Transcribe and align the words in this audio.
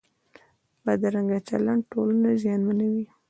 بدرنګه 0.85 1.39
چلند 1.49 1.81
ټولنه 1.91 2.29
زیانمنوي 2.41 3.05